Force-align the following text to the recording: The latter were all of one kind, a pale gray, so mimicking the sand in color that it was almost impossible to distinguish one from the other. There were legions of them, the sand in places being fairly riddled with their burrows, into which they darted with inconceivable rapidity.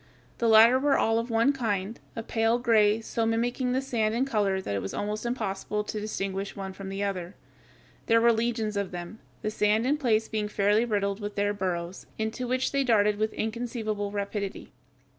The 0.39 0.47
latter 0.49 0.79
were 0.79 0.97
all 0.97 1.19
of 1.19 1.29
one 1.29 1.53
kind, 1.53 1.99
a 2.15 2.23
pale 2.23 2.57
gray, 2.57 3.01
so 3.01 3.23
mimicking 3.23 3.71
the 3.73 3.83
sand 3.83 4.15
in 4.15 4.25
color 4.25 4.59
that 4.59 4.73
it 4.73 4.81
was 4.81 4.95
almost 4.95 5.27
impossible 5.27 5.83
to 5.83 5.99
distinguish 6.01 6.55
one 6.55 6.73
from 6.73 6.89
the 6.89 7.03
other. 7.03 7.35
There 8.07 8.19
were 8.19 8.33
legions 8.33 8.75
of 8.75 8.89
them, 8.89 9.19
the 9.43 9.51
sand 9.51 9.85
in 9.85 9.97
places 9.97 10.27
being 10.27 10.47
fairly 10.47 10.85
riddled 10.85 11.19
with 11.19 11.35
their 11.35 11.53
burrows, 11.53 12.07
into 12.17 12.47
which 12.47 12.71
they 12.71 12.83
darted 12.83 13.17
with 13.19 13.31
inconceivable 13.33 14.09
rapidity. 14.11 14.71